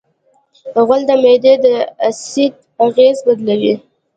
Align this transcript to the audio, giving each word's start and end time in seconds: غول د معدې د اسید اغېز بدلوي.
غول 0.85 1.01
د 1.09 1.11
معدې 1.23 1.53
د 1.63 1.65
اسید 2.07 2.53
اغېز 2.85 3.17
بدلوي. 3.25 3.75